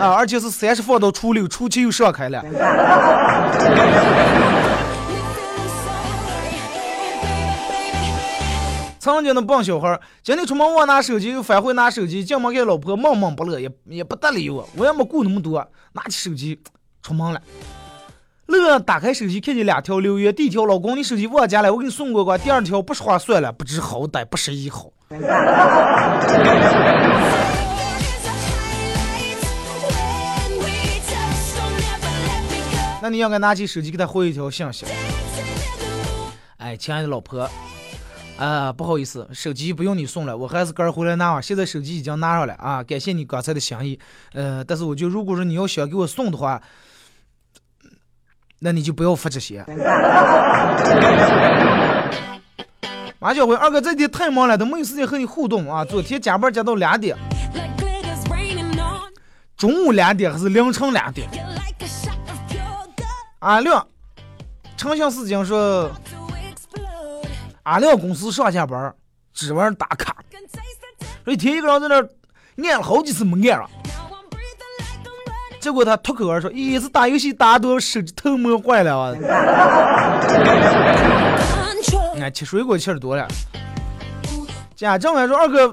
[0.00, 2.42] 啊，而且是三十放到初六，初七又上开了。
[8.98, 14.66] 曾经的笨小孩儿，今天出门忘拿手机，又返回拿手机，进门给老婆闷闷不乐，也也不搭理我。
[14.74, 16.58] 我也没顾那么多，拿起手机
[17.02, 17.42] 出门了。
[18.46, 22.36] 乐打开手机，看见两条留言，第一条：老公，你手机忘家了，我给你送过过。
[22.36, 24.90] 第二条：不说话算了，不知好歹，不识一好。
[33.00, 34.86] 那你应该拿起手机给他回一条信息。
[36.58, 37.50] 哎，亲爱的老婆，
[38.38, 41.40] 啊，不好意思，手机不用你送了，我还是个人回来拿吧。
[41.40, 43.98] 现在手机已经拿上了啊，感谢你刚才的心意。
[44.34, 46.62] 呃，但是我就如果说你要想给我送的话，
[48.64, 49.64] 那你就不要发这些。
[53.18, 55.84] 马小辉，二哥这天太忙了，都没有时间和你互动啊。
[55.84, 57.16] 昨天加班加到两点，
[59.56, 61.28] 中午两点还是凌晨两点？
[63.40, 63.84] 阿亮，
[64.76, 65.90] 长相事情说，
[67.64, 68.94] 阿亮公司上下班
[69.32, 70.16] 只玩打卡，
[71.24, 72.08] 这一天一个人在那儿
[72.58, 73.68] 按了好几次没按了。
[75.62, 79.14] 结果他脱口而出：“一是打游戏打多，手指头磨坏了啊！”
[82.20, 83.28] 哎，吃水果吃的多了。
[84.74, 85.72] 家政还说：“二哥，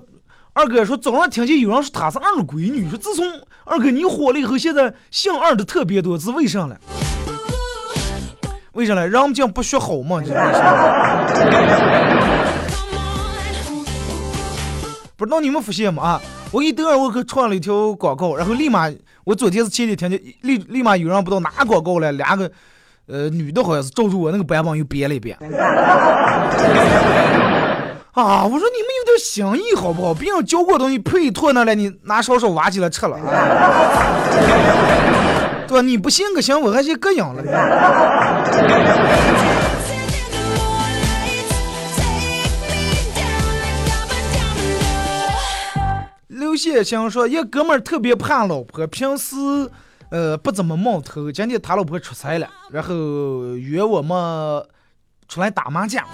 [0.53, 3.25] 二哥说早上听见有人说他是二闺女，说自从
[3.65, 6.77] 二哥你火了以后，现在姓二的特别多，是为啥了？
[8.73, 9.07] 为啥了？
[9.07, 10.21] 人家不学好嘛？
[10.23, 11.25] 这为啥？
[15.17, 16.03] 不知道 你们发现吗？
[16.03, 16.21] 啊，
[16.51, 18.87] 我给德尔沃克创了一条广告，然后立马，
[19.29, 22.49] 我昨天是前几天就立立马有人不知道哪广告了，两个
[23.05, 25.37] 呃女的好像是照着我那个版本又编了一遍。
[28.13, 28.43] 啊！
[28.43, 30.15] 我说你们有点心意好不好？
[30.15, 33.19] 别人教过东西配托那了，你拿勺勺挖起来吃了，
[35.67, 35.81] 对吧？
[35.85, 37.43] 你不信个行，我还先膈应了。
[46.59, 49.35] 谢香说，一哥们儿特别怕老婆，平时
[50.11, 51.31] 呃不怎么冒头。
[51.31, 54.67] 今天他老婆出差了，然后约我们
[55.29, 56.05] 出来打麻将。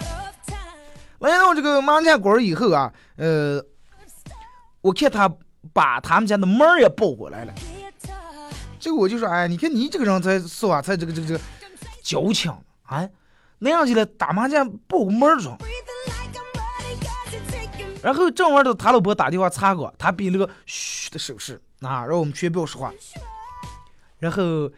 [1.20, 3.60] 来到这个麻将馆以后啊，呃，
[4.82, 5.28] 我看他
[5.74, 7.54] 把他们家的门儿也抱过来了。
[8.80, 10.80] 这个我就说，哎，你看你这个人才是吧？
[10.80, 11.40] 才这个这个这个
[12.04, 12.54] 矫情
[12.84, 13.10] 啊！
[13.58, 15.58] 那样起来打麻将抱门儿上。
[18.06, 22.92] 然后正玩的他老婆打电话查过，他比那个嘘的手势啊，让我们全不要说话。
[24.20, 24.70] 然后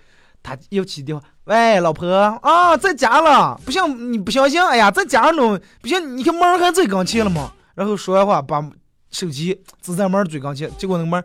[0.42, 2.08] 他又起电话，喂，老婆
[2.42, 4.66] 啊，在家了，不行，你不相信？
[4.66, 7.52] 哎呀，在家呢，不行，你看门还在跟前了吗？
[7.76, 8.63] 然后说完话，把
[9.12, 11.22] 手机支在门最跟前，结果那个门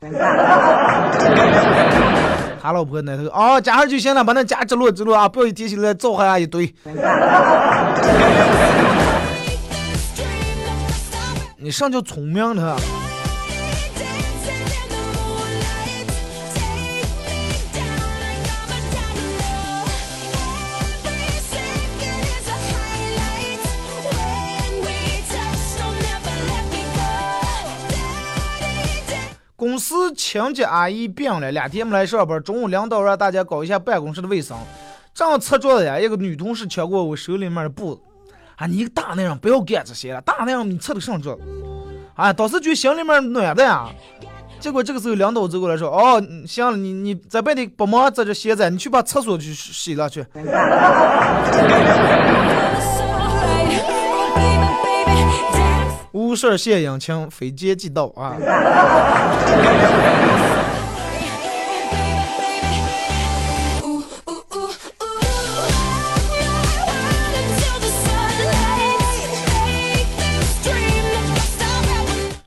[0.00, 0.10] 喵，
[2.60, 6.74] 他老婆那头啊，加上就行了，把那家直落直落啊，不要一提起来造下一堆。
[11.64, 12.76] 你上叫聪明的。
[29.56, 32.42] 公司清洁阿姨病了，两天没来上班。
[32.42, 34.54] 中午领导让大家搞一下办公室的卫生，
[35.14, 38.02] 正擦桌子呀，一个女同事抢过我手里面的布子。
[38.56, 41.38] 啊，你一个大男人不要干这些了，大男人你吃的上桌。
[42.14, 43.88] 啊，当时就心里面暖的呀。
[44.60, 50.24] 结果这个时候领导走过来说：“哦，行了，你你在外地帮忙在这歇着，你去把厕所去洗了去。
[56.12, 58.36] ”无事献殷勤，非奸即盗啊！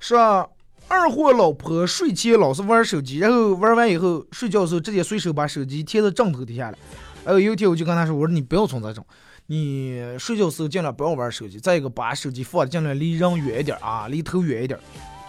[0.08, 0.50] 说
[0.88, 6.78] 二货老婆睡前老是玩手机，然后玩完以后睡觉的时候直接随手把手机贴在枕头底下了。
[7.26, 9.06] 然后有一天我就跟他说：“我说你不要从这种，
[9.48, 11.60] 你睡觉时候尽量不要玩手机。
[11.60, 14.80] 再一个，把手机放尽量离人远一点啊，离头远一点，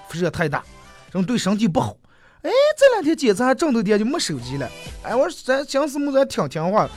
[0.09, 0.63] 辐射太大，
[1.07, 1.97] 这种对身体不好。”
[2.43, 4.71] 哎，这两天检查枕头底下就没手机了。
[5.03, 6.89] 哎，我说咱相思木咱挺听话。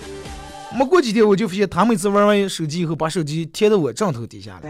[0.78, 4.70] 没过几天我就发现他每次玩完手机以后，把手机贴在我枕头底下了。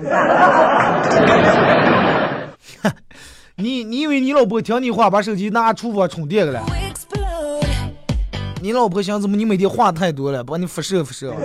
[3.58, 6.64] 你你以为你老婆听你话，把手机拿厨房充电去了？
[8.62, 9.36] 你老婆想怎么？
[9.36, 11.34] 你每天话太多了，把你辐射辐射。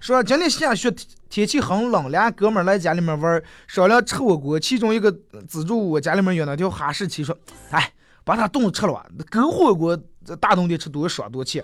[0.00, 4.58] 说今天下雪，天天气很冷，俩哥们儿来家里面玩儿，商量吃火锅。
[4.58, 7.36] 其中一个呃资助我家里面有那条哈士奇，说
[7.70, 7.92] ：“哎，
[8.24, 11.62] 把它冻吃了吧，狗火锅这大冬天吃多爽多气。”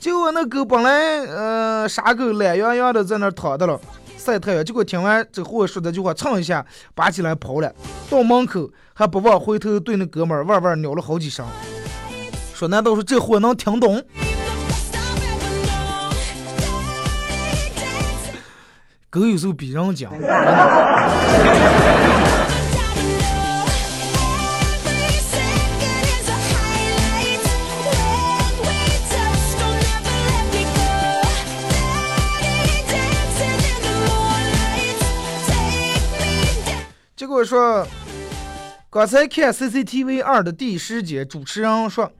[0.00, 0.90] 结果那狗本来
[1.26, 3.78] 呃傻狗懒洋洋的在那躺着了，
[4.16, 4.64] 晒太阳。
[4.64, 7.70] 结果听完这货说这句话，蹭一下拔起来跑了，
[8.08, 11.46] 到门口还不忘回头对那哥们儿哇哇鸟了好几声，
[12.54, 14.02] 说难道说这货能听懂？
[19.10, 20.10] 狗有时候比人讲。
[37.30, 37.86] 果说，
[38.90, 42.10] 刚才看 CCTV 二的第十节，主持人说，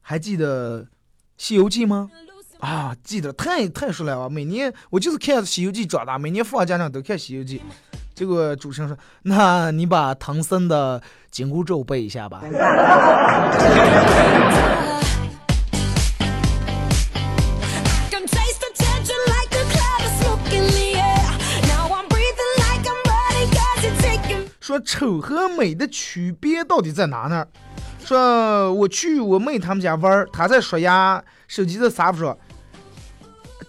[0.00, 0.84] 还记得
[1.36, 2.10] 《西游记》吗？
[2.60, 4.26] 啊，记得太太熟了啊！
[4.30, 7.58] 每年我就是看《西游记》长大，每年放假上都看《西游记》。
[8.14, 12.42] 结果主持人说：“那你把唐僧的紧箍咒背一下吧。
[24.66, 27.46] 说丑和美的区别到底在哪呢？
[28.04, 32.36] 说我去我妹他们家玩儿，她在刷牙，手机在沙发上。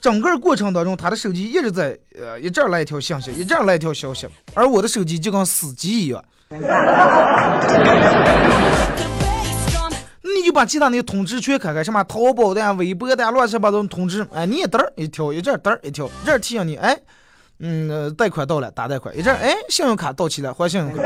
[0.02, 6.26] 整个过程当中，她的手机一直在呃一阵来一条信息，一阵来一条消息，而我的手机就跟死机一样。
[10.24, 16.98] 你就把其他那些通知全开开，什么淘宝的呀、微博的呀、乱七八糟的通知，哎，你一嘚儿一条，一阵儿嘚儿一条，这提醒你，哎，
[17.60, 21.02] 嗯，贷款到了，打贷款，一阵，哎，信用卡到期了，还信用卡。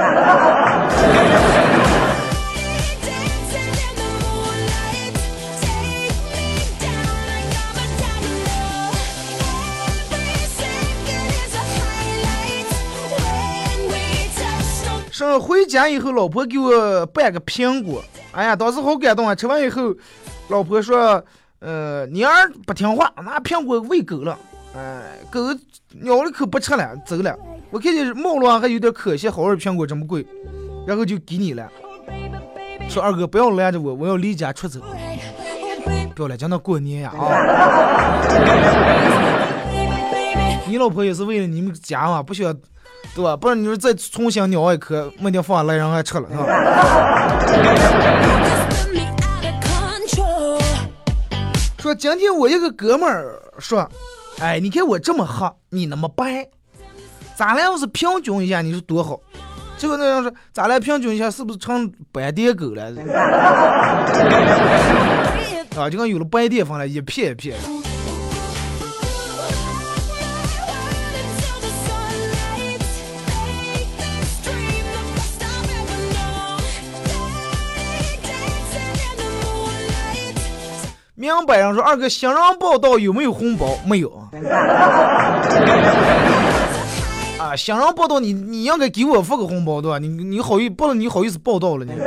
[15.10, 19.36] 上回家以后，老婆给我掰个苹果，哎呀，当时好感动啊！
[19.36, 19.96] 吃完以后，
[20.50, 21.24] 老婆说
[21.62, 24.38] ：“呃，你儿不听话，拿苹果喂狗了。”
[24.76, 25.40] 哎，狗。
[26.04, 27.38] 咬了口不吃了，走了。
[27.70, 30.26] 我看见毛了还有点可惜，好好苹果这么贵，
[30.86, 31.68] 然后就给你了。
[32.90, 34.80] 说二哥不要拦着我，我要离家出走。
[36.16, 37.24] 不要来，讲到过年呀啊！
[40.68, 42.54] 你老婆也是为了你们家嘛，不需要，
[43.16, 43.38] 对吧？
[43.38, 46.46] 不然你说再重新咬一颗，没地放来人还吃了，是吧？
[51.80, 53.90] 说今天我一个哥们儿说，
[54.42, 56.48] 哎，你看我这么黑，你那么白，
[57.36, 59.20] 咱俩要是平均一下，你说多好？
[59.78, 62.84] 结果那人说，咱俩平均一下，是不是成白点狗了？
[65.78, 67.81] 啊，就跟有了白癜风了，一片一片的。
[81.22, 83.78] 明摆上说，二哥新人报道有没有红包？
[83.86, 84.32] 没有 啊。
[87.38, 90.00] 啊，新人报道你你应该给我发个红包对吧？
[90.00, 91.94] 你你好意不能你好意思报道了你。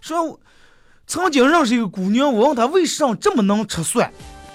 [0.00, 0.38] 说
[1.04, 4.08] 曾经认识一个姑娘，我问她为什么这么能吃蒜，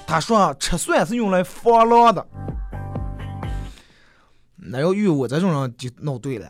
[0.08, 2.26] 她说啊吃蒜是用来防狼的。
[4.56, 6.48] 那要遇我这种人就闹对了。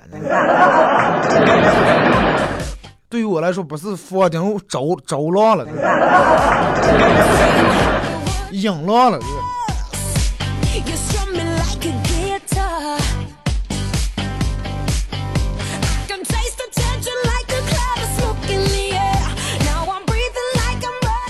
[3.10, 5.66] 对于我来说，不是防这种招招狼了，
[8.52, 9.20] 引狼了。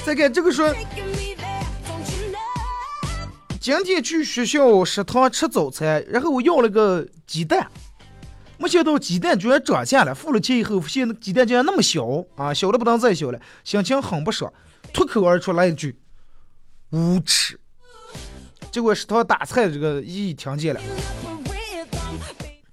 [0.03, 0.73] 再看这个说?
[3.59, 7.67] 今天去学校食堂吃早餐，然后我要了个鸡蛋，
[8.59, 12.05] 没想到鸡蛋居然涨价了，付了钱以后，发现鸡蛋竟然那么小
[12.35, 14.51] 啊，小的不能再小了，心情很不爽，
[14.91, 15.97] 脱口而出来一句
[16.89, 17.59] 无耻。
[18.71, 20.81] 结果食堂打菜这个姨姨听见了，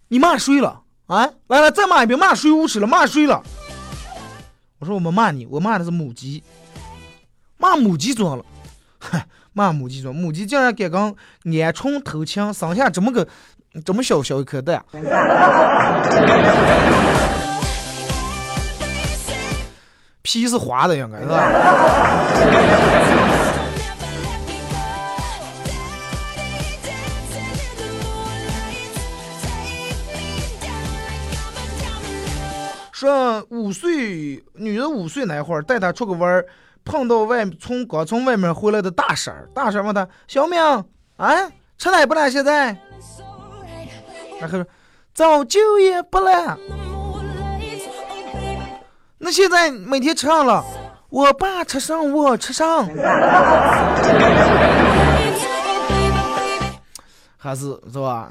[0.08, 1.30] 你骂谁了啊？
[1.48, 2.86] 来来，再骂一遍，骂谁无耻了？
[2.86, 3.42] 骂谁了？
[4.78, 6.42] 我说我没骂你，我骂的是母鸡，
[7.56, 8.44] 骂母鸡装了，
[8.98, 11.14] 嗨，骂母鸡装，母鸡竟然敢跟
[11.44, 13.26] 鹌鹑偷情，生下这么个
[13.82, 14.84] 这么小小一颗蛋？
[20.22, 21.50] 皮是滑的，应该是吧？
[32.92, 36.46] 说五岁女人五岁那会儿，带她出个弯儿，
[36.84, 40.58] 碰到外从刚从外面回来的大婶儿，大婶问她：“小明，
[41.16, 42.30] 啊，吃奶不奶？
[42.30, 42.74] 现在？”
[44.40, 44.64] 然后
[45.14, 46.58] 早就也不了。
[49.18, 50.62] 那现在每天吃上了，
[51.08, 52.86] 我爸吃上，我吃上，
[57.38, 57.62] 还是
[57.92, 58.28] 是吧？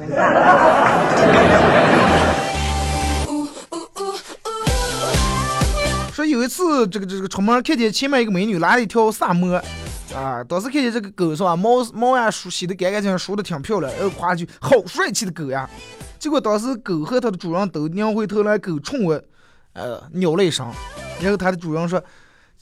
[6.13, 9.59] 说有一次，这个这个出门看见前面一个美女拉了一条萨摩，
[10.15, 15.69] 啊，当时看见这个狗是吧，毛毛呀梳洗的干干净净，梳的挺漂亮，然后夸句好帅气的狗呀。
[16.19, 19.21] 结果当时狗和它的主人都拧回头来，狗冲我，
[19.73, 20.67] 呃，鸟了一声，
[21.19, 22.01] 然后它的主人说，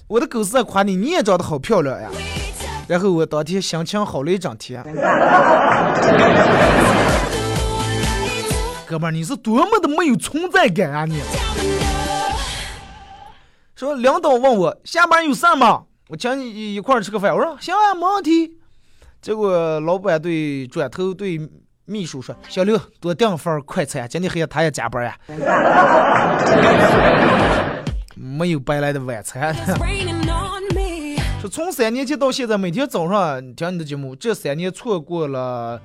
[0.08, 2.10] 我的狗是在夸你，你也长得好漂亮呀。
[2.88, 4.84] 然后我当天心情好了一整天。
[8.86, 11.22] 哥们儿，你是多么的没有存在感啊你！
[13.76, 15.84] 说领导问我下班有事吗？
[16.12, 17.34] 我请你一块儿吃个饭。
[17.34, 18.58] 我说行啊，没问题。
[19.22, 21.40] 结果老板对转头对
[21.86, 25.18] 秘书说：“小刘，多订份快餐，今天黑夜他也加班呀。
[28.14, 29.56] ”没有白来的晚餐。
[31.40, 35.82] 说从三年前到现在，每天早上听你的节目，这三年错过了，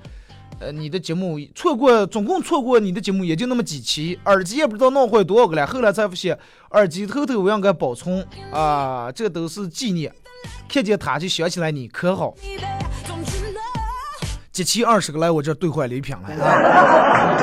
[0.59, 5.67] 呃，你的节目错过，总共错过你的节目也就那么几期，耳机也不知道弄坏多少个了。
[5.67, 6.39] 后来才发现，
[6.71, 10.11] 耳机偷偷我应该保存啊，这都是纪念。
[10.67, 12.35] 看见它就想起来你，可好？
[14.51, 17.37] 集齐二十个来我这兑换礼品了啊！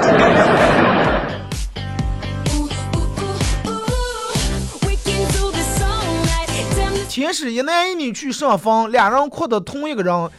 [7.07, 10.29] 前是一男一女去上坟，俩人哭的同一个人，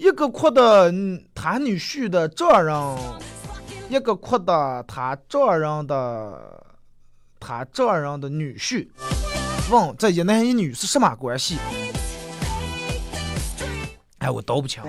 [0.00, 0.90] 一个哭的
[1.34, 2.74] 他女婿的丈人，
[3.90, 6.64] 一个哭的他丈人的
[7.38, 8.88] 他丈人的女婿。
[9.70, 11.58] 问这一男一女是什么关系？
[14.20, 14.82] 哎，我道不清。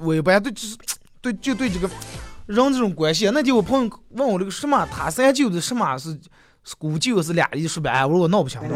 [0.00, 0.76] 我 一般对就是
[1.20, 1.88] 对就对这个
[2.46, 6.12] 人这种关系，那天我朋友问我这个什么他三舅的什么是
[6.64, 8.60] 是姑舅是俩一说白，我说我闹不清。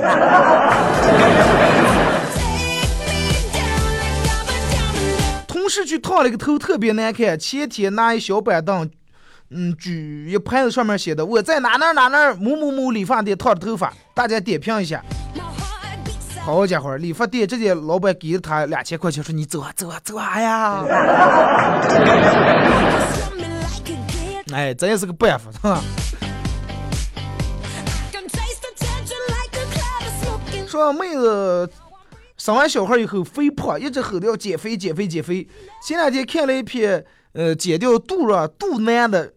[5.49, 8.89] 同事去烫了个头特别难看，前天拿一小板凳，
[9.51, 15.03] 嗯，举一牌子上面写的我在哪哪哪哪某某某理发店烫的头发，大家点评一下。
[16.47, 20.85] 好家伙，理发店直接老板给了他两千块钱，说你走啊走啊走啊呀！
[24.55, 25.83] 哎，这也是个办法，是吧？
[30.69, 31.69] 说妹子
[32.37, 35.49] 生完小孩以后肥胖，一直吼着要减肥减肥减肥。
[35.85, 39.33] 前两天看了一篇呃减掉肚肉肚腩的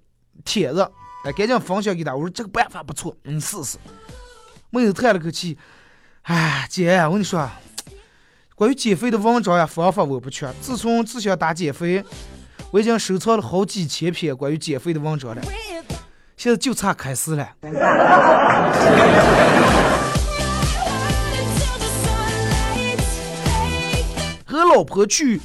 [0.45, 0.87] 帖子，
[1.25, 3.79] 哎，赶紧分享给他，我说这个办法不错，你试试。
[4.69, 5.57] 妹子叹了口气。
[6.23, 7.49] 哎，姐，我跟你说，
[8.53, 10.47] 关于减肥的文章呀、方法我不缺。
[10.61, 12.03] 自从只想打减肥，
[12.71, 15.41] 我已经收藏了好几千篇关于减肥的文章了。
[16.37, 17.49] 现在就差开始了。
[24.45, 25.41] 和老婆去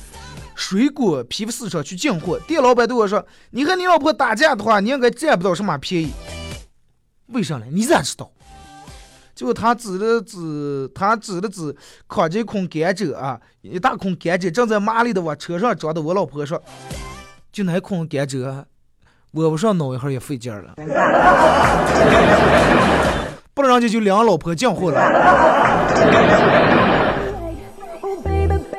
[0.55, 6.13] 水果批发市场去进货，店老板对我说：“你和你老婆打架的话，你应该占不到什么便宜。
[7.29, 7.65] 为啥呢？
[7.71, 8.31] 你咋知道？”
[9.35, 11.75] 结果他指了指，他指了指
[12.09, 16.01] 扛着一捆甘蔗啊，一大捆甘蔗正在麻利的往车上装的。
[16.01, 16.63] 我老婆说
[17.53, 18.65] ：“就那捆甘蔗，
[19.33, 20.75] 我不上弄一下也费劲了。
[23.55, 25.01] ”不能人家就领老婆进货了。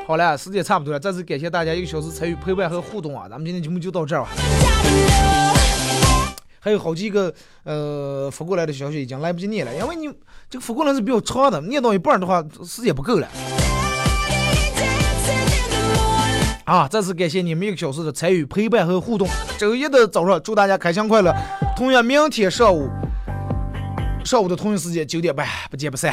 [0.07, 3.27] 好了，时间差不多了，再次感谢大家一个小时参与陪伴和互动啊！
[3.29, 4.29] 咱们今天节目就到这儿吧。
[6.65, 7.31] 还有好几个
[7.63, 10.11] 呃发过来的消息已经来不及念了，因为你
[10.49, 13.27] 这个发过来是比较长的，念到一半的话时间不够了。
[16.63, 19.27] 啊，再次感谢你们一个小时的参与、陪伴和互动。
[19.59, 21.31] 周一的早上，祝大家开心快乐。
[21.77, 22.89] 同样，明天上午
[24.23, 26.11] 上午的同一时间九点半，不见不散。